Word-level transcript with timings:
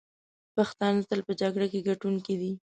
پښتانه 0.55 1.01
تل 1.09 1.19
په 1.27 1.33
جګړه 1.41 1.67
کې 1.71 1.85
ګټونکي 1.89 2.35
دي. 2.41 2.51